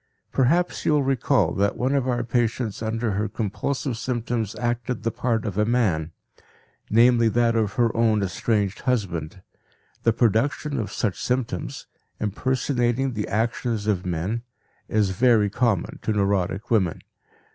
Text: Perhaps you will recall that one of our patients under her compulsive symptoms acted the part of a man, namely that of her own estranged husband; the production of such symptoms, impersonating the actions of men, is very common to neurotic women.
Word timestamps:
Perhaps 0.31 0.83
you 0.83 0.93
will 0.93 1.03
recall 1.03 1.53
that 1.53 1.77
one 1.77 1.93
of 1.93 2.07
our 2.07 2.23
patients 2.23 2.81
under 2.81 3.11
her 3.11 3.29
compulsive 3.29 3.97
symptoms 3.99 4.55
acted 4.55 5.03
the 5.03 5.11
part 5.11 5.45
of 5.45 5.59
a 5.59 5.63
man, 5.63 6.11
namely 6.89 7.29
that 7.29 7.55
of 7.55 7.73
her 7.73 7.95
own 7.95 8.23
estranged 8.23 8.79
husband; 8.79 9.43
the 10.01 10.11
production 10.11 10.79
of 10.79 10.91
such 10.91 11.23
symptoms, 11.23 11.85
impersonating 12.19 13.13
the 13.13 13.27
actions 13.27 13.85
of 13.85 14.03
men, 14.03 14.41
is 14.87 15.11
very 15.11 15.51
common 15.51 15.99
to 16.01 16.11
neurotic 16.11 16.71
women. 16.71 17.03